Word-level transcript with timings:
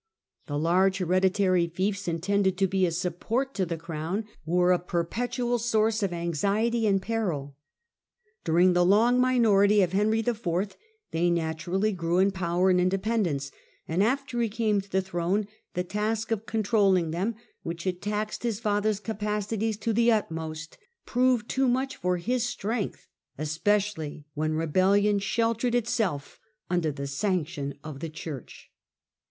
The 0.47 0.57
large 0.57 0.97
hereditary 0.97 1.67
fiefs 1.67 2.07
intended 2.07 2.57
to 2.57 2.65
be 2.65 2.87
a 2.87 2.91
support 2.91 3.53
to 3.53 3.67
the 3.67 3.77
crown, 3.77 4.25
were 4.47 4.71
a 4.71 4.79
perpetual 4.79 5.59
source 5.59 6.01
of 6.01 6.11
anxiety 6.11 6.87
and 6.87 6.99
peril. 6.99 7.55
During 8.43 8.73
the 8.73 8.83
long 8.83 9.21
minority 9.21 9.83
of 9.83 9.91
Henry 9.93 10.21
IV. 10.21 10.75
they 11.11 11.29
naturally 11.29 11.91
grew 11.91 12.17
in 12.17 12.31
power 12.31 12.71
and 12.71 12.79
indepen 12.79 13.25
dence, 13.25 13.51
and 13.87 14.01
after 14.01 14.41
he 14.41 14.49
came 14.49 14.81
to 14.81 14.89
the 14.89 15.03
throne 15.03 15.45
the 15.75 15.83
task 15.83 16.31
of 16.31 16.47
con 16.47 16.63
trolling 16.63 17.11
them, 17.11 17.35
which 17.61 17.83
had 17.83 18.01
taxed 18.01 18.41
his 18.41 18.59
father's 18.59 18.99
capacities 18.99 19.77
to 19.77 19.93
the 19.93 20.11
utmost, 20.11 20.79
proved 21.05 21.47
too 21.47 21.67
much 21.67 21.95
for 21.95 22.17
his 22.17 22.43
strength, 22.43 23.05
especially 23.37 24.25
when 24.33 24.55
rebellion 24.55 25.19
sheltered 25.19 25.75
itself 25.75 26.39
under 26.71 26.91
the 26.91 27.05
sanction 27.05 27.75
of 27.83 27.99
the 27.99 28.09
Church. 28.09 28.71